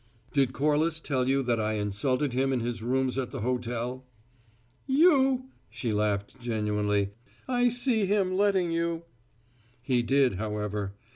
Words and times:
"Did 0.33 0.51
Corliss 0.51 0.99
tell 0.99 1.29
you 1.29 1.43
that 1.43 1.59
I 1.59 1.73
insulted 1.73 2.33
him 2.33 2.51
in 2.51 2.61
his 2.61 2.81
rooms 2.81 3.19
at 3.19 3.29
the 3.29 3.41
hotel?" 3.41 4.03
"You!" 4.87 5.45
She 5.69 5.93
laughed, 5.93 6.39
genuinely. 6.39 7.11
"I 7.47 7.69
see 7.69 8.07
him 8.07 8.35
letting 8.35 8.71
you!" 8.71 9.03
"He 9.83 10.01
did, 10.01 10.37
however. 10.37 10.93